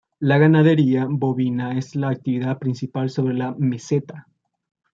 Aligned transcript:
La 0.19 0.39
ganadería 0.39 1.05
bovina 1.07 1.77
es 1.77 1.95
la 1.95 2.09
actividad 2.09 2.57
principal 2.57 3.11
sobre 3.11 3.35
la 3.35 3.53
meseta. 3.59 4.25